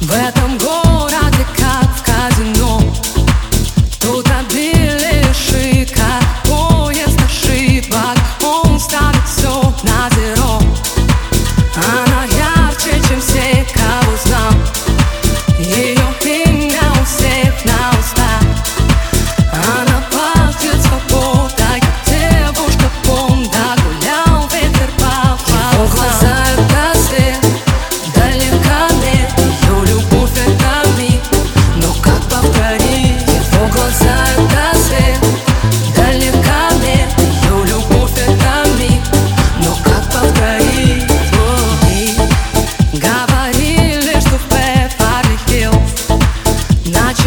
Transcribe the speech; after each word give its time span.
В 0.00 0.12
этом 0.12 0.56
городе, 0.58 1.44
как 1.56 1.96
в 1.96 2.02
казино. 2.04 2.57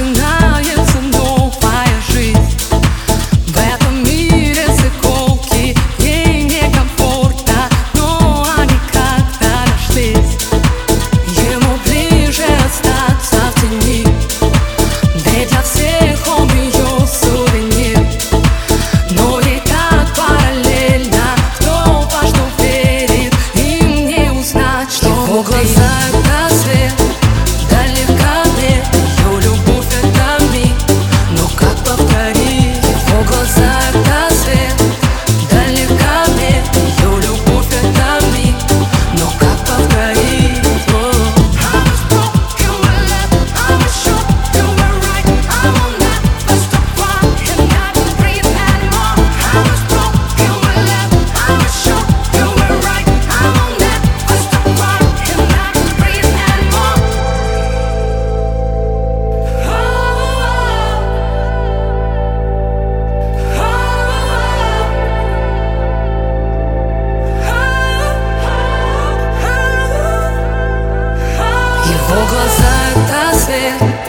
tonight 0.00 0.29
places 73.50 73.99